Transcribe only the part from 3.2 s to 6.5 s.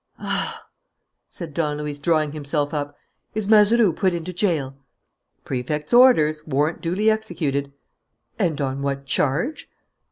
"Is Mazeroux put into jail?" "Prefect's orders,